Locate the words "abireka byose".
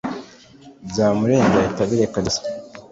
1.83-2.39